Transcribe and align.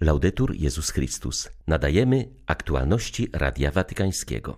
Laudetur 0.00 0.54
Jezus 0.54 0.90
Chrystus. 0.90 1.50
Nadajemy 1.66 2.28
aktualności 2.46 3.28
Radia 3.32 3.70
Watykańskiego. 3.70 4.56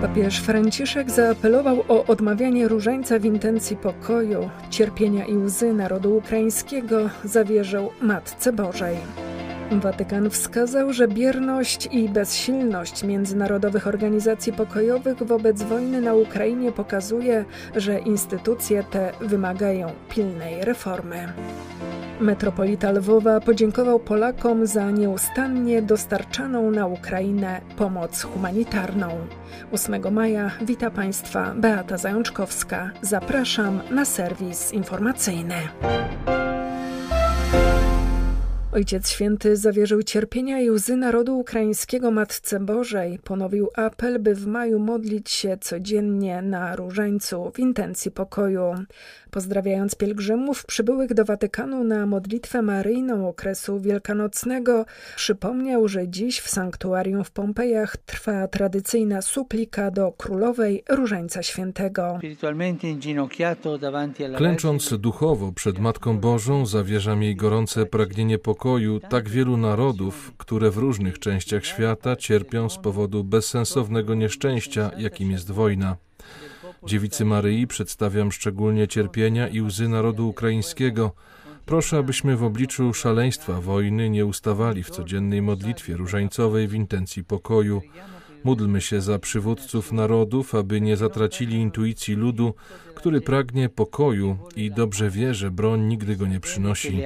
Papież 0.00 0.40
Franciszek 0.40 1.10
zaapelował 1.10 1.84
o 1.88 2.06
odmawianie 2.06 2.68
różańca 2.68 3.18
w 3.18 3.24
intencji 3.24 3.76
pokoju, 3.76 4.50
cierpienia 4.70 5.24
i 5.24 5.36
łzy 5.36 5.72
narodu 5.72 6.16
ukraińskiego, 6.16 7.10
zawierzył 7.24 7.90
Matce 8.00 8.52
Bożej. 8.52 8.96
Watykan 9.70 10.30
wskazał, 10.30 10.92
że 10.92 11.08
bierność 11.08 11.88
i 11.92 12.08
bezsilność 12.08 13.04
międzynarodowych 13.04 13.86
organizacji 13.86 14.52
pokojowych 14.52 15.22
wobec 15.22 15.62
wojny 15.62 16.00
na 16.00 16.14
Ukrainie 16.14 16.72
pokazuje, 16.72 17.44
że 17.76 17.98
instytucje 17.98 18.84
te 18.84 19.12
wymagają 19.20 19.92
pilnej 20.08 20.64
reformy. 20.64 21.32
Metropolita 22.20 22.92
Lwowa 22.92 23.40
podziękował 23.40 24.00
Polakom 24.00 24.66
za 24.66 24.90
nieustannie 24.90 25.82
dostarczaną 25.82 26.70
na 26.70 26.86
Ukrainę 26.86 27.60
pomoc 27.76 28.22
humanitarną. 28.22 29.08
8 29.72 30.14
maja 30.14 30.50
wita 30.60 30.90
Państwa 30.90 31.54
Beata 31.56 31.98
Zajączkowska. 31.98 32.90
Zapraszam 33.02 33.80
na 33.90 34.04
serwis 34.04 34.72
informacyjny. 34.72 35.54
Ojciec 38.76 39.10
Święty 39.10 39.56
zawierzył 39.56 40.02
cierpienia 40.02 40.60
i 40.60 40.70
łzy 40.70 40.96
narodu 40.96 41.38
ukraińskiego 41.38 42.10
Matce 42.10 42.60
Bożej. 42.60 43.18
Ponowił 43.18 43.68
apel, 43.74 44.18
by 44.18 44.34
w 44.34 44.46
maju 44.46 44.78
modlić 44.78 45.30
się 45.30 45.56
codziennie 45.60 46.42
na 46.42 46.76
różańcu 46.76 47.50
w 47.54 47.58
intencji 47.58 48.10
pokoju. 48.10 48.74
Pozdrawiając 49.36 49.94
pielgrzymów 49.94 50.66
przybyłych 50.66 51.14
do 51.14 51.24
Watykanu 51.24 51.84
na 51.84 52.06
modlitwę 52.06 52.62
maryjną 52.62 53.28
okresu 53.28 53.80
wielkanocnego, 53.80 54.84
przypomniał, 55.16 55.88
że 55.88 56.08
dziś 56.08 56.40
w 56.40 56.48
sanktuarium 56.48 57.24
w 57.24 57.30
Pompejach 57.30 57.96
trwa 57.96 58.48
tradycyjna 58.48 59.22
suplika 59.22 59.90
do 59.90 60.12
królowej 60.12 60.84
Różańca 60.88 61.42
Świętego. 61.42 62.18
Klęcząc 64.36 64.94
duchowo 64.98 65.52
przed 65.52 65.78
Matką 65.78 66.18
Bożą, 66.18 66.66
zawierzam 66.66 67.22
jej 67.22 67.36
gorące 67.36 67.86
pragnienie 67.86 68.38
pokoju 68.38 69.00
tak 69.00 69.28
wielu 69.28 69.56
narodów, 69.56 70.32
które 70.36 70.70
w 70.70 70.76
różnych 70.76 71.18
częściach 71.18 71.66
świata 71.66 72.16
cierpią 72.16 72.68
z 72.68 72.78
powodu 72.78 73.24
bezsensownego 73.24 74.14
nieszczęścia, 74.14 74.90
jakim 74.98 75.30
jest 75.30 75.50
wojna. 75.50 75.96
Dziewicy 76.86 77.24
Maryi 77.24 77.66
przedstawiam 77.66 78.32
szczególnie 78.32 78.88
cierpienia 78.88 79.48
i 79.48 79.60
łzy 79.60 79.88
narodu 79.88 80.28
ukraińskiego. 80.28 81.12
Proszę, 81.66 81.98
abyśmy 81.98 82.36
w 82.36 82.44
obliczu 82.44 82.94
szaleństwa 82.94 83.60
wojny 83.60 84.10
nie 84.10 84.26
ustawali 84.26 84.82
w 84.82 84.90
codziennej 84.90 85.42
modlitwie 85.42 85.96
różańcowej 85.96 86.68
w 86.68 86.74
intencji 86.74 87.24
pokoju. 87.24 87.82
Módlmy 88.44 88.80
się 88.80 89.00
za 89.00 89.18
przywódców 89.18 89.92
narodów, 89.92 90.54
aby 90.54 90.80
nie 90.80 90.96
zatracili 90.96 91.56
intuicji 91.56 92.14
ludu, 92.14 92.54
który 92.94 93.20
pragnie 93.20 93.68
pokoju 93.68 94.38
i 94.56 94.70
dobrze 94.70 95.10
wie, 95.10 95.34
że 95.34 95.50
broń 95.50 95.80
nigdy 95.80 96.16
go 96.16 96.26
nie 96.26 96.40
przynosi. 96.40 97.02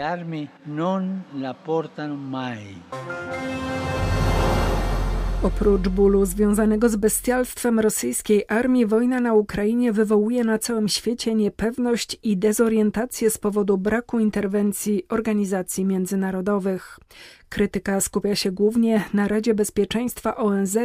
Oprócz 5.43 5.89
bólu 5.89 6.27
związanego 6.27 6.89
z 6.89 6.97
bestialstwem 6.97 7.81
rosyjskiej 7.81 8.45
armii, 8.49 8.87
wojna 8.87 9.21
na 9.21 9.35
Ukrainie 9.35 9.93
wywołuje 9.93 10.45
na 10.45 10.59
całym 10.59 10.89
świecie 10.89 11.35
niepewność 11.35 12.19
i 12.23 12.37
dezorientację 12.37 13.31
z 13.31 13.39
powodu 13.39 13.79
braku 13.79 14.19
interwencji 14.19 15.07
organizacji 15.09 15.85
międzynarodowych. 15.85 16.99
Krytyka 17.51 18.01
skupia 18.01 18.37
się 18.37 18.53
głównie 18.53 19.05
na 19.15 19.29
Radzie 19.29 19.55
Bezpieczeństwa 19.55 20.37
ONZ, 20.37 20.79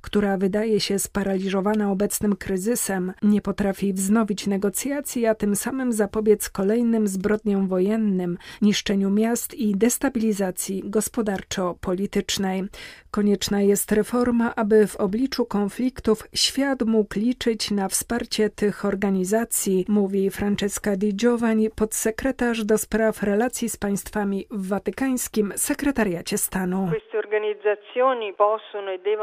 która 0.00 0.36
wydaje 0.36 0.80
się 0.80 0.98
sparaliżowana 0.98 1.90
obecnym 1.90 2.36
kryzysem, 2.36 3.12
nie 3.22 3.42
potrafi 3.42 3.92
wznowić 3.92 4.46
negocjacji, 4.46 5.26
a 5.26 5.34
tym 5.34 5.56
samym 5.56 5.92
zapobiec 5.92 6.48
kolejnym 6.48 7.08
zbrodniom 7.08 7.68
wojennym, 7.68 8.38
niszczeniu 8.62 9.10
miast 9.10 9.54
i 9.54 9.76
destabilizacji 9.76 10.82
gospodarczo-politycznej. 10.86 12.64
Konieczna 13.10 13.60
jest 13.60 13.92
reforma, 13.92 14.54
aby 14.54 14.86
w 14.86 14.96
obliczu 14.96 15.46
konfliktów 15.46 16.28
świat 16.34 16.82
mógł 16.82 17.18
liczyć 17.18 17.70
na 17.70 17.88
wsparcie 17.88 18.50
tych 18.50 18.84
organizacji, 18.84 19.84
mówi 19.88 20.30
Francesca 20.30 20.96
Di 20.96 21.14
Giovanni, 21.14 21.70
podsekretarz 21.70 22.64
do 22.64 22.78
spraw 22.78 23.22
relacji 23.22 23.68
z 23.68 23.76
państwami 23.76 24.46
watykańskim 24.50 25.52
sekretariacie 26.02 26.38
stanu. 26.38 26.88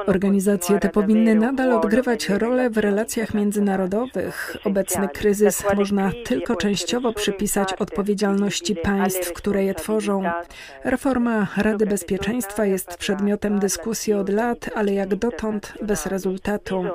Organizacje 0.07 0.79
te 0.79 0.89
powinny 0.89 1.35
nadal 1.35 1.73
odgrywać 1.73 2.29
rolę 2.29 2.69
w 2.69 2.77
relacjach 2.77 3.33
międzynarodowych. 3.33 4.57
Obecny 4.65 5.07
kryzys 5.07 5.63
można 5.75 6.11
tylko 6.25 6.55
częściowo 6.55 7.13
przypisać 7.13 7.73
odpowiedzialności 7.73 8.75
państw, 8.75 9.33
które 9.33 9.63
je 9.63 9.73
tworzą. 9.73 10.23
Reforma 10.83 11.47
Rady 11.57 11.85
Bezpieczeństwa 11.85 12.65
jest 12.65 12.97
przedmiotem 12.97 13.59
dyskusji 13.59 14.13
od 14.13 14.29
lat, 14.29 14.69
ale 14.75 14.93
jak 14.93 15.15
dotąd 15.15 15.73
bez 15.81 16.05
rezultatu. 16.05 16.85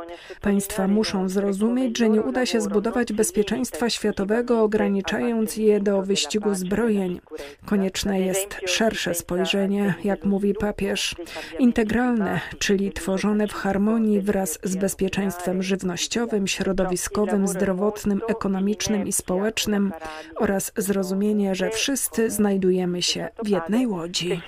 Państwa 0.40 0.88
muszą 0.88 1.28
zrozumieć, 1.28 1.98
że 1.98 2.08
nie 2.08 2.22
uda 2.22 2.46
się 2.46 2.60
zbudować 2.60 3.12
bezpieczeństwa 3.12 3.90
światowego, 3.90 4.62
ograniczając 4.62 5.56
je 5.56 5.80
do 5.80 6.02
wyścigu 6.02 6.54
zbrojeń. 6.54 7.20
Konieczne 7.66 8.20
jest 8.20 8.60
szersze 8.66 9.14
spojrzenie, 9.14 9.73
jak 10.04 10.24
mówi 10.24 10.54
papież, 10.54 11.14
integralne, 11.58 12.40
czyli 12.58 12.92
tworzone 12.92 13.46
w 13.46 13.52
harmonii 13.52 14.20
wraz 14.20 14.58
z 14.62 14.76
bezpieczeństwem 14.76 15.62
żywnościowym, 15.62 16.46
środowiskowym, 16.46 17.48
zdrowotnym, 17.48 18.20
ekonomicznym 18.28 19.06
i 19.06 19.12
społecznym 19.12 19.92
oraz 20.36 20.72
zrozumienie, 20.76 21.54
że 21.54 21.70
wszyscy 21.70 22.30
znajdujemy 22.30 23.02
się 23.02 23.28
w 23.44 23.48
jednej 23.48 23.86
łodzi. 23.86 24.40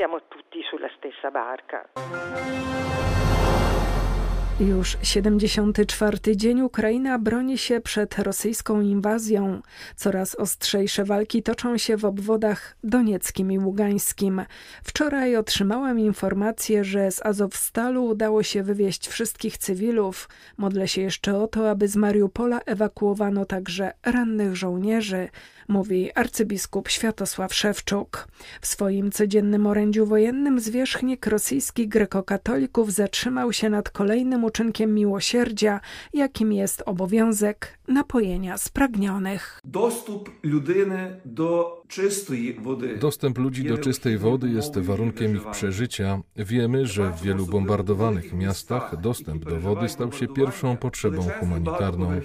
Już 4.61 4.97
74. 5.03 6.37
dzień 6.37 6.61
Ukraina 6.61 7.19
broni 7.19 7.59
się 7.59 7.81
przed 7.81 8.19
rosyjską 8.19 8.81
inwazją. 8.81 9.63
Coraz 9.97 10.35
ostrzejsze 10.35 11.05
walki 11.05 11.43
toczą 11.43 11.79
się 11.79 11.97
w 11.97 12.05
obwodach 12.05 12.77
donieckim 12.85 13.53
i 13.53 13.59
ługańskim. 13.59 14.43
Wczoraj 14.83 15.37
otrzymałem 15.37 15.99
informację, 15.99 16.85
że 16.85 17.11
z 17.11 17.27
Azowstalu 17.27 18.05
udało 18.05 18.43
się 18.43 18.63
wywieźć 18.63 19.09
wszystkich 19.09 19.59
cywilów. 19.59 20.29
Modlę 20.57 20.89
się 20.89 21.03
jeszcze 21.03 21.39
o 21.39 21.49
to, 21.49 21.71
aby 21.71 21.89
z 21.89 21.97
Mariupola 21.97 22.61
ewakuowano 22.61 23.45
także 23.45 23.93
rannych 24.05 24.57
żołnierzy 24.57 25.29
mówi 25.69 26.13
arcybiskup 26.13 26.89
Światosław 26.89 27.55
Szewczuk. 27.55 28.29
W 28.61 28.67
swoim 28.67 29.11
codziennym 29.11 29.67
orędziu 29.67 30.07
wojennym 30.07 30.61
zwierzchnik 30.61 31.27
rosyjskich 31.27 31.89
grekokatolików 31.89 32.93
zatrzymał 32.93 33.53
się 33.53 33.71
nad 33.71 33.91
kolejnym 33.91 34.45
uczynkiem 34.45 34.95
miłosierdzia, 34.95 35.81
jakim 36.15 36.53
jest 36.53 36.83
obowiązek 36.87 37.79
napojenia 37.89 38.59
spragnionych. 38.59 39.61
Dostęp 39.65 40.31
ludyny 40.43 41.21
do 41.25 41.83
czystej 41.89 42.55
wody. 42.55 42.97
Dostęp 42.97 43.39
ludzi 43.39 43.65
do 43.65 43.79
czystej 43.79 44.19
wody 44.19 44.49
jest 44.49 44.79
warunkiem 44.79 45.37
ich 45.37 45.51
przeżycia. 45.51 46.21
Wiemy, 46.37 46.87
że 46.87 47.11
w 47.11 47.23
wielu 47.23 47.47
bombardowanych 47.47 48.33
miastach 48.33 49.01
dostęp 49.01 49.45
do 49.45 49.61
wody 49.61 49.89
stał 49.89 50.13
się 50.13 50.29
pierwszą 50.29 50.77
potrzebą 50.77 51.23
humanitarną. 51.41 52.21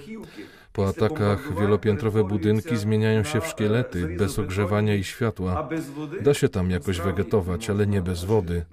Po 0.72 0.88
atakach 0.88 1.60
wielopiętrowe 1.60 2.24
budynki 2.24 2.76
zmieniają 2.76 3.24
się 3.24 3.40
w 3.40 3.46
szkielety 3.46 4.16
bez 4.18 4.38
ogrzewania 4.38 4.94
i 4.94 5.04
światła. 5.04 5.68
Da 6.22 6.34
się 6.34 6.48
tam 6.48 6.70
jakoś 6.70 7.00
wegetować, 7.00 7.70
ale 7.70 7.86
nie 7.86 8.02
bez 8.02 8.24
wody. 8.24 8.64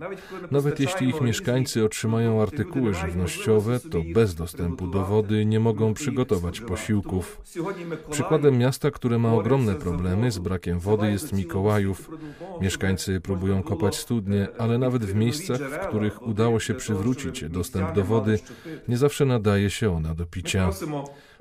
Nawet 0.52 0.80
jeśli 0.80 1.10
ich 1.10 1.22
mieszkańcy 1.22 1.86
otrzymają 1.86 2.42
artykuły 2.42 2.94
żywnościowe, 2.94 3.80
to 3.80 4.02
bez 4.14 4.36
dostępu 4.36 4.88
do 4.88 5.06
wody 5.06 5.46
nie 5.46 5.60
mogą 5.60 5.94
przygotować 5.94 6.62
posiłków. 6.62 7.42
Przykładem 8.12 8.58
miasta, 8.58 8.92
które 8.92 9.18
ma 9.18 9.34
ogromne 9.34 9.76
problemy 9.76 10.32
z 10.32 10.40
brakiem 10.40 10.80
wody 10.80 11.12
jest 11.12 11.34
Mikołajów. 11.34 12.12
Mieszkańcy 12.62 13.22
próbują 13.22 13.64
kopać 13.64 13.96
studnie, 13.96 14.48
ale 14.58 14.78
nawet 14.78 15.06
w 15.06 15.16
miejscach, 15.16 15.60
w 15.60 15.88
których 15.88 16.28
udało 16.28 16.60
się 16.60 16.74
przywrócić 16.74 17.50
dostęp 17.50 17.94
do 17.94 18.04
wody, 18.04 18.40
nie 18.88 18.98
zawsze 18.98 19.26
nadaje 19.26 19.70
się 19.70 19.96
ona 19.96 20.16
do 20.16 20.26
picia. 20.26 20.70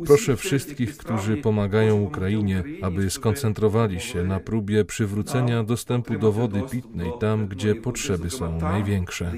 Proszę 0.06 0.36
wszystkich, 0.36 0.96
którzy 0.96 1.36
pomagają 1.36 2.00
Ukrainie, 2.00 2.64
aby 2.82 3.10
skoncentrowali 3.10 4.00
się 4.00 4.24
na 4.24 4.40
próbie 4.40 4.84
przywrócenia 4.84 5.64
dostępu 5.64 6.18
do 6.18 6.32
wody 6.32 6.62
pitnej 6.70 7.10
tam, 7.20 7.48
gdzie 7.48 7.74
potrzeby 7.74 8.30
są 8.30 8.60
największe. 8.60 9.32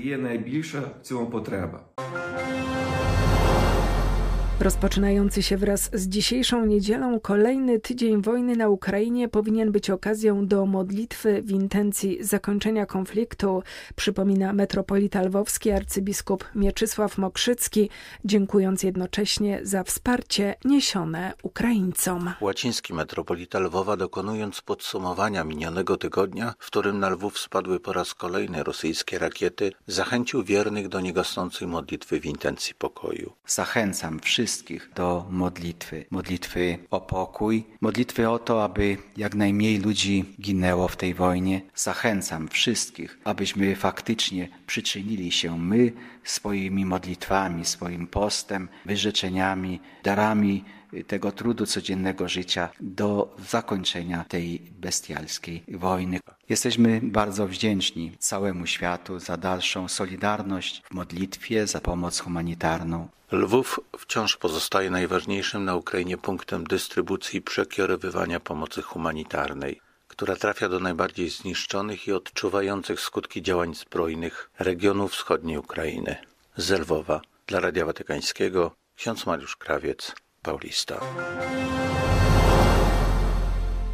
Rozpoczynający 4.60 5.42
się 5.42 5.56
wraz 5.56 5.90
z 5.92 6.08
dzisiejszą 6.08 6.66
niedzielą 6.66 7.20
kolejny 7.20 7.80
tydzień 7.80 8.22
wojny 8.22 8.56
na 8.56 8.68
Ukrainie 8.68 9.28
powinien 9.28 9.72
być 9.72 9.90
okazją 9.90 10.46
do 10.46 10.66
modlitwy 10.66 11.42
w 11.42 11.50
intencji 11.50 12.24
zakończenia 12.24 12.86
konfliktu, 12.86 13.62
przypomina 13.96 14.52
metropolita 14.52 15.22
lwowski 15.22 15.70
arcybiskup 15.70 16.44
Mieczysław 16.54 17.18
Mokrzycki, 17.18 17.90
dziękując 18.24 18.82
jednocześnie 18.82 19.60
za 19.62 19.84
wsparcie 19.84 20.54
niesione 20.64 21.32
Ukraińcom. 21.42 22.30
Łaciński 22.40 22.94
metropolita 22.94 23.58
Lwowa 23.58 23.96
dokonując 23.96 24.60
podsumowania 24.60 25.44
minionego 25.44 25.96
tygodnia, 25.96 26.54
w 26.58 26.66
którym 26.66 26.98
na 26.98 27.08
Lwów 27.08 27.38
spadły 27.38 27.80
po 27.80 27.92
raz 27.92 28.14
kolejny 28.14 28.62
rosyjskie 28.62 29.18
rakiety, 29.18 29.72
zachęcił 29.86 30.44
wiernych 30.44 30.88
do 30.88 31.00
niegasnącej 31.00 31.68
modlitwy 31.68 32.20
w 32.20 32.26
intencji 32.26 32.74
pokoju. 32.74 33.32
Zachęcam 33.46 34.20
wszystkich 34.20 34.49
wszystkich 34.50 34.90
do 34.94 35.26
modlitwy. 35.30 36.04
Modlitwy 36.10 36.78
o 36.90 37.00
pokój, 37.00 37.64
modlitwy 37.80 38.28
o 38.28 38.38
to, 38.38 38.64
aby 38.64 38.96
jak 39.16 39.34
najmniej 39.34 39.78
ludzi 39.78 40.24
ginęło 40.40 40.88
w 40.88 40.96
tej 40.96 41.14
wojnie. 41.14 41.60
Zachęcam 41.74 42.48
wszystkich, 42.48 43.18
abyśmy 43.24 43.76
faktycznie 43.76 44.48
przyczynili 44.66 45.32
się 45.32 45.58
my 45.58 45.92
swoimi 46.24 46.84
modlitwami, 46.84 47.64
swoim 47.64 48.06
postem, 48.06 48.68
wyrzeczeniami, 48.86 49.80
darami 50.02 50.64
tego 51.06 51.32
trudu 51.32 51.66
codziennego 51.66 52.28
życia 52.28 52.68
do 52.80 53.34
zakończenia 53.48 54.24
tej 54.28 54.58
bestialskiej 54.58 55.62
wojny. 55.68 56.20
Jesteśmy 56.48 57.00
bardzo 57.02 57.46
wdzięczni 57.46 58.12
całemu 58.18 58.66
światu 58.66 59.18
za 59.18 59.36
dalszą 59.36 59.88
solidarność 59.88 60.82
w 60.90 60.94
modlitwie, 60.94 61.66
za 61.66 61.80
pomoc 61.80 62.20
humanitarną. 62.20 63.08
Lwów 63.32 63.80
wciąż 63.98 64.36
pozostaje 64.36 64.90
najważniejszym 64.90 65.64
na 65.64 65.76
Ukrainie 65.76 66.18
punktem 66.18 66.64
dystrybucji 66.64 67.38
i 67.38 67.42
przekierowywania 67.42 68.40
pomocy 68.40 68.82
humanitarnej, 68.82 69.80
która 70.08 70.36
trafia 70.36 70.68
do 70.68 70.80
najbardziej 70.80 71.30
zniszczonych 71.30 72.08
i 72.08 72.12
odczuwających 72.12 73.00
skutki 73.00 73.42
działań 73.42 73.74
zbrojnych 73.74 74.50
regionów 74.58 75.12
wschodniej 75.12 75.58
Ukrainy. 75.58 76.16
Z 76.56 76.70
Lwowa 76.70 77.20
dla 77.46 77.60
Radia 77.60 77.86
Watykańskiego 77.86 78.74
ksiądz 78.96 79.26
Mariusz 79.26 79.56
Krawiec, 79.56 80.14
Paulista. 80.42 80.98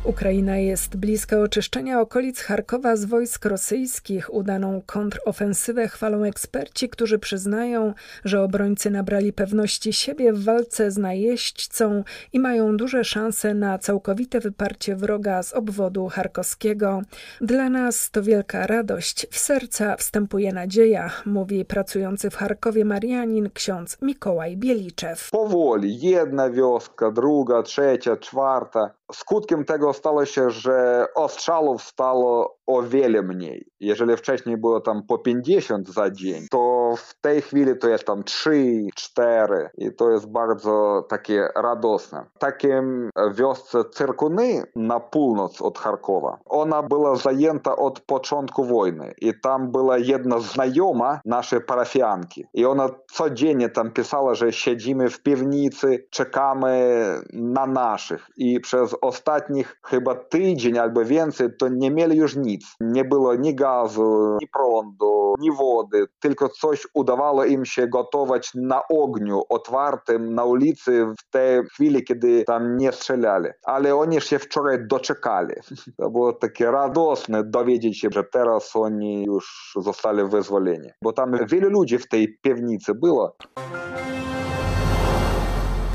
Ukraina 0.06 0.56
jest 0.56 0.96
bliska 0.96 1.40
oczyszczenia 1.40 2.00
okolic 2.00 2.40
Charkowa 2.40 2.96
z 2.96 3.04
wojsk 3.04 3.44
rosyjskich. 3.44 4.34
Udaną 4.34 4.82
kontrofensywę 4.86 5.88
chwalą 5.88 6.24
eksperci, 6.24 6.88
którzy 6.88 7.18
przyznają, 7.18 7.94
że 8.24 8.42
obrońcy 8.42 8.90
nabrali 8.90 9.32
pewności 9.32 9.92
siebie 9.92 10.32
w 10.32 10.44
walce 10.44 10.90
z 10.90 10.98
najeźdźcą 10.98 12.04
i 12.32 12.40
mają 12.40 12.76
duże 12.76 13.04
szanse 13.04 13.54
na 13.54 13.78
całkowite 13.78 14.40
wyparcie 14.40 14.96
wroga 14.96 15.42
z 15.42 15.52
obwodu 15.52 16.08
charkowskiego. 16.08 17.02
Dla 17.40 17.70
nas 17.70 18.10
to 18.10 18.22
wielka 18.22 18.66
radość. 18.66 19.26
W 19.30 19.38
serca 19.38 19.96
wstępuje 19.96 20.52
nadzieja, 20.52 21.10
mówi 21.24 21.64
pracujący 21.64 22.30
w 22.30 22.36
Charkowie 22.36 22.84
Marianin 22.84 23.50
ksiądz 23.50 23.98
Mikołaj 24.02 24.56
Bieliczew. 24.56 25.30
Powoli, 25.30 26.00
jedna 26.00 26.50
wioska, 26.50 27.10
druga, 27.10 27.62
trzecia, 27.62 28.16
czwarta. 28.16 28.90
Skutkiem 29.12 29.64
tego 29.64 29.92
stało 29.92 30.24
się, 30.24 30.50
że 30.50 31.06
ostrzałów 31.14 31.82
stało 31.82 32.56
o 32.66 32.82
wiele 32.82 33.22
mniej. 33.22 33.66
Jeżeli 33.80 34.16
wcześniej 34.16 34.56
było 34.56 34.80
tam 34.80 35.02
po 35.02 35.18
50 35.18 35.88
za 35.88 36.10
dzień, 36.10 36.46
to 36.50 36.94
w 36.96 37.20
tej 37.20 37.42
chwili 37.42 37.78
to 37.78 37.88
jest 37.88 38.04
tam 38.04 38.24
3, 38.24 38.86
4 38.94 39.70
i 39.78 39.94
to 39.94 40.10
jest 40.10 40.26
bardzo 40.26 41.04
takie 41.08 41.48
radosne. 41.56 42.24
Takim 42.38 43.10
wiosce 43.34 43.84
Cyrkuny 43.84 44.62
na 44.76 45.00
północ 45.00 45.62
od 45.62 45.78
Charkowa, 45.78 46.38
ona 46.44 46.82
była 46.82 47.16
zajęta 47.16 47.76
od 47.76 48.00
początku 48.00 48.64
wojny 48.64 49.14
i 49.20 49.40
tam 49.40 49.72
była 49.72 49.98
jedna 49.98 50.38
znajoma 50.38 51.20
naszej 51.24 51.60
parafianki 51.60 52.44
i 52.54 52.64
ona 52.64 52.88
codziennie 53.12 53.68
tam 53.68 53.90
pisała, 53.90 54.34
że 54.34 54.52
siedzimy 54.52 55.10
w 55.10 55.22
piwnicy, 55.22 56.06
czekamy 56.10 56.96
na 57.32 57.66
naszych 57.66 58.26
i 58.36 58.60
przez 58.60 58.95
ostatnich 59.00 59.80
chyba 59.84 60.14
tydzień 60.14 60.78
albo 60.78 61.04
więcej 61.04 61.48
to 61.58 61.68
nie 61.68 61.90
mieli 61.90 62.16
już 62.16 62.36
nic. 62.36 62.74
Nie 62.80 63.04
było 63.04 63.34
ni 63.34 63.54
gazu, 63.54 64.38
ni 64.40 64.48
prądu, 64.48 65.34
ni 65.38 65.52
wody, 65.52 66.06
tylko 66.20 66.48
coś 66.48 66.86
udawało 66.94 67.44
im 67.44 67.64
się 67.64 67.86
gotować 67.86 68.50
na 68.54 68.82
ogniu 68.90 69.42
otwartym 69.48 70.34
na 70.34 70.44
ulicy 70.44 71.06
w 71.20 71.30
tej 71.30 71.64
chwili, 71.64 72.04
kiedy 72.04 72.44
tam 72.44 72.76
nie 72.76 72.92
strzelali. 72.92 73.48
Ale 73.64 73.96
oni 73.96 74.20
się 74.20 74.38
wczoraj 74.38 74.78
doczekali. 74.86 75.54
To 75.98 76.10
było 76.10 76.32
takie 76.32 76.70
radosne 76.70 77.44
dowiedzieć 77.44 78.00
się, 78.00 78.08
że 78.12 78.24
teraz 78.24 78.76
oni 78.76 79.24
już 79.24 79.72
zostali 79.76 80.28
wyzwoleni. 80.28 80.88
Bo 81.02 81.12
tam 81.12 81.32
wiele 81.46 81.68
ludzi 81.68 81.98
w 81.98 82.08
tej 82.08 82.38
piwnicy 82.42 82.94
było. 82.94 83.36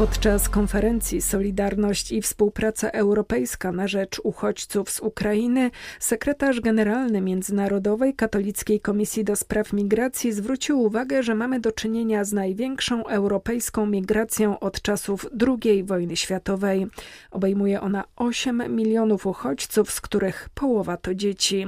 Podczas 0.01 0.50
konferencji 0.50 1.21
Solidarność 1.21 2.12
i 2.12 2.21
Współpraca 2.21 2.89
Europejska 2.89 3.71
na 3.71 3.88
rzecz 3.88 4.21
uchodźców 4.24 4.89
z 4.89 5.00
Ukrainy 5.00 5.71
sekretarz 6.00 6.62
generalny 6.62 7.21
Międzynarodowej 7.21 8.15
Katolickiej 8.15 8.80
Komisji 8.80 9.24
do 9.24 9.36
Spraw 9.36 9.74
Migracji 9.74 10.31
zwrócił 10.33 10.81
uwagę, 10.81 11.24
że 11.24 11.36
mamy 11.36 11.59
do 11.59 11.71
czynienia 11.71 12.24
z 12.24 12.33
największą 12.33 13.07
europejską 13.07 13.86
migracją 13.86 14.59
od 14.59 14.81
czasów 14.81 15.25
II 15.48 15.83
wojny 15.83 16.15
światowej. 16.15 16.88
Obejmuje 17.31 17.81
ona 17.81 18.03
8 18.15 18.75
milionów 18.75 19.25
uchodźców, 19.25 19.92
z 19.92 20.01
których 20.01 20.50
połowa 20.53 20.98
to 20.98 21.15
dzieci. 21.15 21.65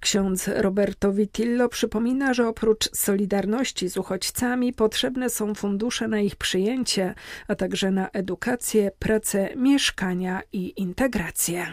Ksiądz 0.00 0.50
Roberto 0.56 1.12
Vitillo 1.12 1.68
przypomina, 1.68 2.34
że 2.34 2.48
oprócz 2.48 2.96
solidarności 2.96 3.88
z 3.88 3.96
uchodźcami 3.96 4.72
potrzebne 4.72 5.30
są 5.30 5.54
fundusze 5.54 6.08
na 6.08 6.20
ich 6.20 6.36
przyjęcie, 6.36 7.14
a 7.48 7.54
także 7.54 7.69
na 7.90 8.10
edukację, 8.10 8.90
pracę, 8.98 9.48
mieszkania 9.56 10.42
i 10.52 10.72
integrację. 10.76 11.66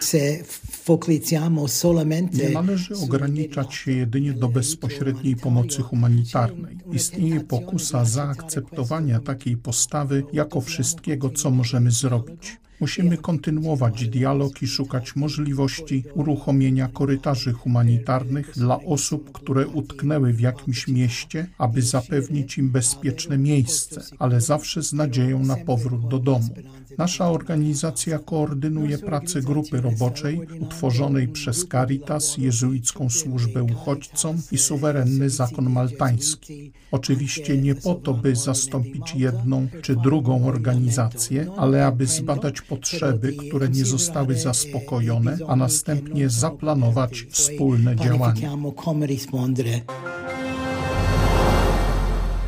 Nie 2.33 2.49
należy 2.49 2.95
ograniczać 2.95 3.75
się 3.75 3.91
jedynie 3.91 4.33
do 4.33 4.47
bezpośredniej 4.47 5.35
pomocy 5.35 5.81
humanitarnej. 5.81 6.77
Istnieje 6.93 7.39
pokusa 7.39 8.05
zaakceptowania 8.05 9.19
takiej 9.19 9.57
postawy 9.57 10.23
jako 10.33 10.61
wszystkiego, 10.61 11.29
co 11.29 11.51
możemy 11.51 11.91
zrobić. 11.91 12.57
Musimy 12.79 13.17
kontynuować 13.17 14.07
dialog 14.09 14.61
i 14.61 14.67
szukać 14.67 15.15
możliwości 15.15 16.03
uruchomienia 16.13 16.87
korytarzy 16.87 17.53
humanitarnych 17.53 18.51
dla 18.55 18.79
osób, 18.79 19.31
które 19.31 19.67
utknęły 19.67 20.33
w 20.33 20.39
jakimś 20.39 20.87
mieście, 20.87 21.47
aby 21.57 21.81
zapewnić 21.81 22.57
im 22.57 22.69
bezpieczne 22.69 23.37
miejsce, 23.37 24.01
ale 24.19 24.41
zawsze 24.41 24.83
z 24.83 24.93
nadzieją 24.93 25.43
na 25.43 25.55
powrót 25.55 26.07
do 26.07 26.19
domu. 26.19 26.49
Nasza 26.97 27.29
organizacja 27.29 28.19
koordynuje 28.19 28.97
pracę 28.97 29.41
grupy 29.41 29.81
roboczej 29.81 30.41
utworzonej 30.59 31.27
przez 31.27 31.67
Caritas, 31.67 32.37
jezuicką 32.37 33.09
służbę 33.09 33.63
uchodźcom 33.63 34.41
i 34.51 34.57
suwerenny 34.57 35.29
zakon 35.29 35.69
maltański. 35.69 36.71
Oczywiście 36.91 37.57
nie 37.57 37.75
po 37.75 37.95
to, 37.95 38.13
by 38.13 38.35
zastąpić 38.35 39.15
jedną 39.15 39.67
czy 39.81 39.95
drugą 39.95 40.47
organizację, 40.47 41.51
ale 41.57 41.85
aby 41.85 42.05
zbadać 42.05 42.61
potrzeby, 42.61 43.33
które 43.33 43.69
nie 43.69 43.85
zostały 43.85 44.35
zaspokojone, 44.35 45.37
a 45.47 45.55
następnie 45.55 46.29
zaplanować 46.29 47.25
wspólne 47.29 47.95
działania. 47.95 48.51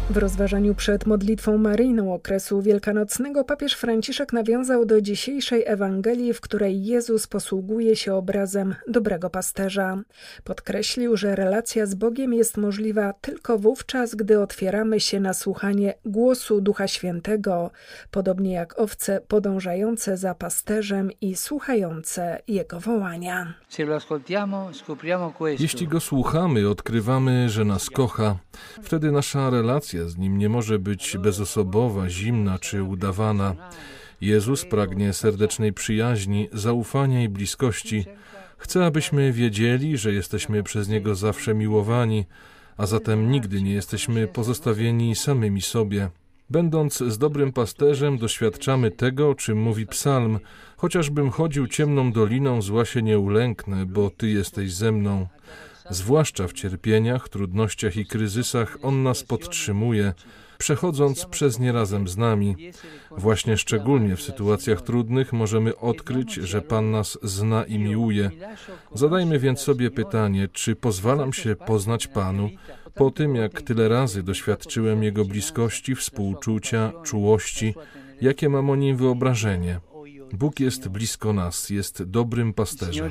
W 0.09 0.17
rozważaniu 0.17 0.75
przed 0.75 1.05
modlitwą 1.05 1.57
maryjną 1.57 2.13
okresu 2.13 2.61
wielkanocnego 2.61 3.43
papież 3.43 3.73
Franciszek 3.73 4.33
nawiązał 4.33 4.85
do 4.85 5.01
dzisiejszej 5.01 5.63
Ewangelii, 5.65 6.33
w 6.33 6.41
której 6.41 6.85
Jezus 6.85 7.27
posługuje 7.27 7.95
się 7.95 8.13
obrazem 8.13 8.75
dobrego 8.87 9.29
pasterza. 9.29 9.97
Podkreślił, 10.43 11.17
że 11.17 11.35
relacja 11.35 11.85
z 11.85 11.95
Bogiem 11.95 12.33
jest 12.33 12.57
możliwa 12.57 13.13
tylko 13.13 13.57
wówczas, 13.59 14.15
gdy 14.15 14.39
otwieramy 14.39 14.99
się 14.99 15.19
na 15.19 15.33
słuchanie 15.33 15.93
głosu 16.05 16.61
Ducha 16.61 16.87
Świętego, 16.87 17.71
podobnie 18.11 18.53
jak 18.53 18.79
owce 18.79 19.21
podążające 19.27 20.17
za 20.17 20.35
pasterzem 20.35 21.09
i 21.21 21.35
słuchające 21.35 22.41
Jego 22.47 22.79
wołania. 22.79 23.53
Jeśli 25.59 25.87
Go 25.87 25.99
słuchamy, 25.99 26.69
odkrywamy, 26.69 27.49
że 27.49 27.65
nas 27.65 27.89
kocha, 27.89 28.37
wtedy 28.83 29.11
nasza 29.11 29.49
relacja 29.49 29.98
relacja 29.99 30.15
z 30.15 30.17
Nim 30.17 30.37
nie 30.37 30.49
może 30.49 30.79
być 30.79 31.17
bezosobowa, 31.17 32.09
zimna 32.09 32.59
czy 32.59 32.83
udawana. 32.83 33.55
Jezus 34.21 34.65
pragnie 34.65 35.13
serdecznej 35.13 35.73
przyjaźni, 35.73 36.49
zaufania 36.53 37.23
i 37.23 37.29
bliskości. 37.29 38.05
Chce, 38.57 38.85
abyśmy 38.85 39.33
wiedzieli, 39.33 39.97
że 39.97 40.13
jesteśmy 40.13 40.63
przez 40.63 40.89
Niego 40.89 41.15
zawsze 41.15 41.53
miłowani, 41.53 42.25
a 42.77 42.85
zatem 42.85 43.31
nigdy 43.31 43.61
nie 43.61 43.73
jesteśmy 43.73 44.27
pozostawieni 44.27 45.15
samymi 45.15 45.61
sobie. 45.61 46.09
Będąc 46.49 46.97
z 46.97 47.17
dobrym 47.17 47.53
pasterzem, 47.53 48.17
doświadczamy 48.17 48.91
tego, 48.91 49.29
o 49.29 49.35
czym 49.35 49.61
mówi 49.61 49.85
psalm. 49.87 50.39
Chociażbym 50.77 51.29
chodził 51.29 51.67
ciemną 51.67 52.11
doliną, 52.11 52.61
zła 52.61 52.85
się 52.85 53.01
nie 53.01 53.19
ulęknę, 53.19 53.85
bo 53.85 54.09
Ty 54.09 54.29
jesteś 54.29 54.73
ze 54.73 54.91
mną. 54.91 55.27
Zwłaszcza 55.89 56.47
w 56.47 56.53
cierpieniach, 56.53 57.29
trudnościach 57.29 57.97
i 57.97 58.05
kryzysach 58.05 58.77
On 58.81 59.03
nas 59.03 59.23
podtrzymuje, 59.23 60.13
przechodząc 60.57 61.25
przez 61.25 61.59
nie 61.59 61.71
razem 61.71 62.07
z 62.07 62.17
nami. 62.17 62.55
Właśnie 63.17 63.57
szczególnie 63.57 64.15
w 64.15 64.21
sytuacjach 64.21 64.81
trudnych 64.81 65.33
możemy 65.33 65.77
odkryć, 65.77 66.33
że 66.33 66.61
Pan 66.61 66.91
nas 66.91 67.17
zna 67.23 67.63
i 67.63 67.79
miłuje. 67.79 68.31
Zadajmy 68.93 69.39
więc 69.39 69.59
sobie 69.59 69.91
pytanie, 69.91 70.47
czy 70.53 70.75
pozwalam 70.75 71.33
się 71.33 71.55
poznać 71.55 72.07
Panu, 72.07 72.49
po 72.95 73.11
tym 73.11 73.35
jak 73.35 73.61
tyle 73.61 73.89
razy 73.89 74.23
doświadczyłem 74.23 75.03
Jego 75.03 75.25
bliskości, 75.25 75.95
współczucia, 75.95 76.91
czułości, 77.03 77.73
jakie 78.21 78.49
mam 78.49 78.69
o 78.69 78.75
Nim 78.75 78.97
wyobrażenie. 78.97 79.79
Bóg 80.33 80.59
jest 80.59 80.87
blisko 80.87 81.33
nas, 81.33 81.69
jest 81.69 82.03
dobrym 82.03 82.53
pasterzem. 82.53 83.09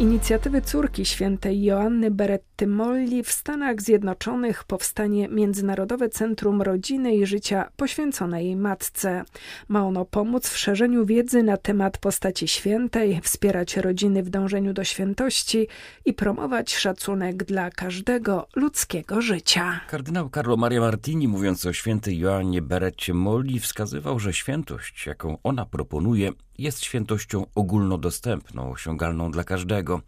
Inicjatywy 0.00 0.62
córki 0.62 1.04
świętej 1.04 1.62
Joanny 1.62 2.10
Beretty 2.10 2.66
Molli 2.66 3.22
w 3.22 3.32
Stanach 3.32 3.82
Zjednoczonych 3.82 4.64
powstanie 4.64 5.28
Międzynarodowe 5.28 6.08
Centrum 6.08 6.62
Rodziny 6.62 7.14
i 7.14 7.26
Życia 7.26 7.70
poświęcone 7.76 8.44
jej 8.44 8.56
matce. 8.56 9.24
Ma 9.68 9.84
ono 9.84 10.04
pomóc 10.04 10.48
w 10.48 10.58
szerzeniu 10.58 11.06
wiedzy 11.06 11.42
na 11.42 11.56
temat 11.56 11.98
postaci 11.98 12.48
świętej, 12.48 13.20
wspierać 13.22 13.76
rodziny 13.76 14.22
w 14.22 14.30
dążeniu 14.30 14.72
do 14.72 14.84
świętości 14.84 15.68
i 16.04 16.14
promować 16.14 16.74
szacunek 16.76 17.44
dla 17.44 17.70
każdego 17.70 18.48
ludzkiego 18.56 19.20
życia. 19.20 19.80
Kardynał 19.90 20.30
Carlo 20.30 20.56
Maria 20.56 20.80
Martini, 20.80 21.28
mówiąc 21.28 21.66
o 21.66 21.72
świętej 21.72 22.18
Joannie 22.18 22.62
Beretcie 22.62 23.14
Molli, 23.14 23.60
wskazywał, 23.60 24.18
że 24.18 24.32
świętość, 24.32 25.06
jaką 25.06 25.38
ona 25.42 25.66
proponuje, 25.66 26.32
jest 26.58 26.84
świętością 26.84 27.46
ogólnodostępną, 27.54 28.72
osiągalną 28.72 29.30
dla 29.30 29.44
każdego. 29.44 30.00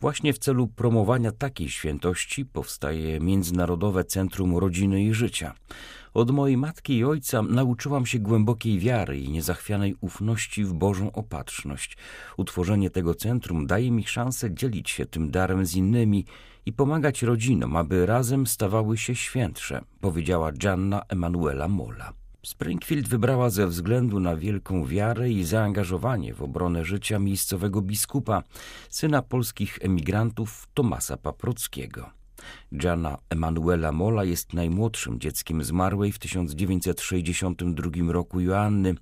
Właśnie 0.00 0.32
w 0.32 0.38
celu 0.38 0.68
promowania 0.68 1.32
takiej 1.32 1.68
świętości 1.68 2.44
powstaje 2.44 3.20
Międzynarodowe 3.20 4.04
Centrum 4.04 4.56
Rodziny 4.56 5.02
i 5.02 5.14
Życia. 5.14 5.54
Od 6.14 6.30
mojej 6.30 6.56
matki 6.56 6.96
i 6.96 7.04
ojca 7.04 7.42
nauczyłam 7.42 8.06
się 8.06 8.18
głębokiej 8.18 8.78
wiary 8.78 9.20
i 9.20 9.30
niezachwianej 9.30 9.94
ufności 10.00 10.64
w 10.64 10.72
Bożą 10.72 11.12
opatrzność. 11.12 11.96
Utworzenie 12.36 12.90
tego 12.90 13.14
centrum 13.14 13.66
daje 13.66 13.90
mi 13.90 14.04
szansę 14.04 14.54
dzielić 14.54 14.90
się 14.90 15.06
tym 15.06 15.30
darem 15.30 15.66
z 15.66 15.74
innymi 15.74 16.24
i 16.66 16.72
pomagać 16.72 17.22
rodzinom, 17.22 17.76
aby 17.76 18.06
razem 18.06 18.46
stawały 18.46 18.98
się 18.98 19.14
świętsze, 19.14 19.80
powiedziała 20.00 20.52
Gianna 20.52 21.02
Emanuela 21.08 21.68
Mola. 21.68 22.23
Springfield 22.44 23.08
wybrała 23.08 23.50
ze 23.50 23.66
względu 23.66 24.20
na 24.20 24.36
wielką 24.36 24.86
wiarę 24.86 25.30
i 25.30 25.44
zaangażowanie 25.44 26.34
w 26.34 26.42
obronę 26.42 26.84
życia 26.84 27.18
miejscowego 27.18 27.82
biskupa, 27.82 28.42
syna 28.90 29.22
polskich 29.22 29.78
emigrantów 29.82 30.68
Tomasa 30.74 31.16
Paprockiego. 31.16 32.10
Gianna 32.76 33.18
Emanuela 33.30 33.92
Mola 33.92 34.24
jest 34.24 34.52
najmłodszym 34.52 35.20
dzieckiem 35.20 35.64
zmarłej 35.64 36.12
w 36.12 36.18
1962 36.18 38.12
roku 38.12 38.40
Joanny. 38.40 38.94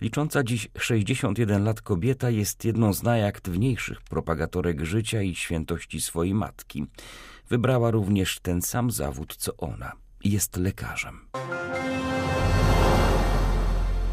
Licząca 0.00 0.42
dziś 0.42 0.68
61 0.78 1.64
lat 1.64 1.80
kobieta 1.82 2.30
jest 2.30 2.64
jedną 2.64 2.92
z 2.92 3.02
najaktywniejszych 3.02 4.02
propagatorek 4.02 4.84
życia 4.84 5.22
i 5.22 5.34
świętości 5.34 6.00
swojej 6.00 6.34
matki. 6.34 6.86
Wybrała 7.48 7.90
również 7.90 8.40
ten 8.40 8.62
sam 8.62 8.90
zawód 8.90 9.36
co 9.36 9.56
ona. 9.56 9.92
Jest 10.24 10.56
lekarzem. 10.56 11.20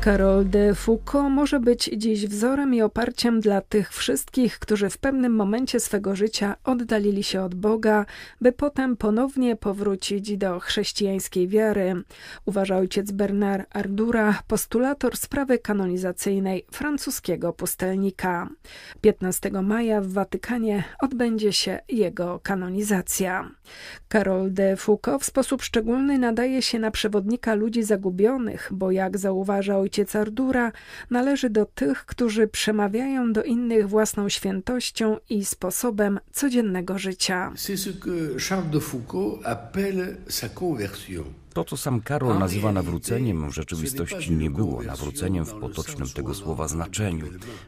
Carol 0.07 0.49
de 0.49 0.75
Foucault 0.75 1.29
może 1.29 1.59
być 1.59 1.89
dziś 1.97 2.27
wzorem 2.27 2.73
i 2.73 2.81
oparciem 2.81 3.39
dla 3.41 3.61
tych 3.61 3.93
wszystkich, 3.93 4.59
którzy 4.59 4.89
w 4.89 4.97
pewnym 4.97 5.35
momencie 5.35 5.79
swego 5.79 6.15
życia 6.15 6.55
oddalili 6.63 7.23
się 7.23 7.41
od 7.41 7.55
Boga, 7.55 8.05
by 8.41 8.51
potem 8.51 8.97
ponownie 8.97 9.55
powrócić 9.55 10.37
do 10.37 10.59
chrześcijańskiej 10.59 11.47
wiary, 11.47 12.03
uważa 12.45 12.77
ojciec 12.77 13.11
Bernard 13.11 13.75
Ardura, 13.75 14.39
postulator 14.47 15.17
sprawy 15.17 15.59
kanonizacyjnej 15.59 16.65
francuskiego 16.71 17.53
pustelnika. 17.53 18.49
15 19.01 19.51
maja 19.51 20.01
w 20.01 20.07
Watykanie 20.07 20.83
odbędzie 21.01 21.53
się 21.53 21.79
jego 21.89 22.39
kanonizacja. 22.43 23.51
Carol 24.11 24.53
de 24.53 24.75
Foucault 24.75 25.23
w 25.23 25.25
sposób 25.25 25.63
szczególny 25.63 26.17
nadaje 26.17 26.61
się 26.61 26.79
na 26.79 26.91
przewodnika 26.91 27.53
ludzi 27.53 27.83
zagubionych, 27.83 28.69
bo 28.71 28.91
jak 28.91 29.17
zauważa 29.17 29.77
ojciec 29.77 29.97
ojciec 29.98 30.16
Ardura 30.16 30.72
należy 31.10 31.50
do 31.50 31.66
tych, 31.66 32.06
którzy 32.06 32.48
przemawiają 32.48 33.34
do 33.34 33.44
innych 33.44 33.89
własną 33.89 34.30
świętością 34.30 35.18
i 35.30 35.46
sposobem 35.46 36.20
codziennego 36.32 36.98
życia. 36.98 37.54
To, 41.54 41.63
co 41.63 41.77
sam 41.77 42.01
Karol 42.01 42.39
nazywa 42.39 42.72
nawróceniem, 42.72 43.50
w 43.50 43.54
rzeczywistości 43.54 44.32
nie 44.32 44.50
było 44.50 44.84
nawróceniem 44.84 45.46
w 45.46 45.54
potocznym 45.54 46.10
tego 46.10 46.34
słowa 46.34 46.68
znaczeniu, 46.68 47.25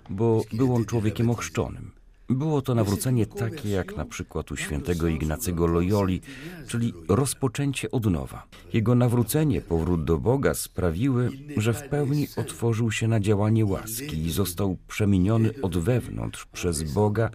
bo 0.09 0.41
był 0.53 0.75
on 0.75 0.85
człowiekiem 0.85 1.29
ochrzczonym. 1.29 1.91
Było 2.29 2.61
to 2.61 2.75
nawrócenie 2.75 3.25
takie 3.25 3.69
jak 3.69 3.97
na 3.97 4.05
przykład 4.05 4.51
u 4.51 4.55
świętego 4.55 5.07
Ignacego 5.07 5.67
Loyoli, 5.67 6.21
czyli 6.67 6.93
rozpoczęcie 7.07 7.91
od 7.91 8.05
nowa. 8.05 8.43
Jego 8.73 8.95
nawrócenie, 8.95 9.61
powrót 9.61 10.03
do 10.03 10.17
Boga 10.17 10.53
sprawiły, 10.53 11.29
że 11.57 11.73
w 11.73 11.89
pełni 11.89 12.27
otworzył 12.35 12.91
się 12.91 13.07
na 13.07 13.19
działanie 13.19 13.65
łaski 13.65 14.25
i 14.25 14.31
został 14.31 14.77
przemieniony 14.87 15.61
od 15.61 15.77
wewnątrz 15.77 16.45
przez 16.45 16.93
Boga, 16.93 17.29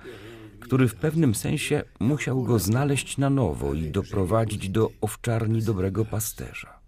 który 0.61 0.89
w 0.89 0.95
pewnym 0.95 1.35
sensie 1.35 1.83
musiał 2.01 2.43
go 2.43 2.59
znaleźć 2.59 3.19
na 3.19 3.31
nowo 3.31 3.75
i 3.75 3.91
doprowadzić 3.91 4.69
do 4.69 4.91
owczarni 5.01 5.63
dobrego 5.63 6.05
pasterza. 6.05 6.79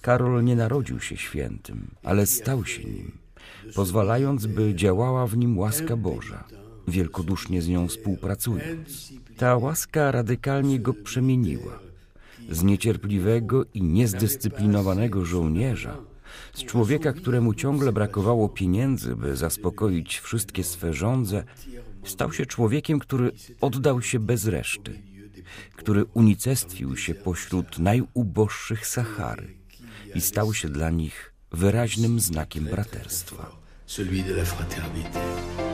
Karol 0.00 0.44
nie 0.44 0.56
narodził 0.56 1.00
się 1.00 1.16
świętym, 1.16 1.90
ale 2.02 2.26
stał 2.26 2.64
się 2.64 2.84
nim, 2.84 3.18
pozwalając, 3.74 4.46
by 4.46 4.74
działała 4.74 5.26
w 5.26 5.36
nim 5.36 5.58
łaska 5.58 5.96
Boża 5.96 6.44
wielkodusznie 6.88 7.62
z 7.62 7.68
nią 7.68 7.88
współpracując. 7.88 9.12
Ta 9.36 9.56
łaska 9.56 10.10
radykalnie 10.10 10.80
go 10.80 10.94
przemieniła. 10.94 11.78
Z 12.50 12.62
niecierpliwego 12.62 13.64
i 13.74 13.82
niezdyscyplinowanego 13.82 15.24
żołnierza, 15.24 15.96
z 16.54 16.64
człowieka, 16.64 17.12
któremu 17.12 17.54
ciągle 17.54 17.92
brakowało 17.92 18.48
pieniędzy, 18.48 19.16
by 19.16 19.36
zaspokoić 19.36 20.18
wszystkie 20.18 20.64
swe 20.64 20.92
żądze, 20.92 21.44
stał 22.04 22.32
się 22.32 22.46
człowiekiem, 22.46 22.98
który 22.98 23.32
oddał 23.60 24.02
się 24.02 24.18
bez 24.18 24.46
reszty, 24.46 25.02
który 25.76 26.04
unicestwił 26.04 26.96
się 26.96 27.14
pośród 27.14 27.78
najuboższych 27.78 28.86
Sahary 28.86 29.54
i 30.14 30.20
stał 30.20 30.54
się 30.54 30.68
dla 30.68 30.90
nich 30.90 31.32
wyraźnym 31.52 32.20
znakiem 32.20 32.64
braterstwa. 32.64 33.64
Celui 33.86 34.22
de 34.22 34.32
la 34.32 34.44
fraternité. 34.44 35.73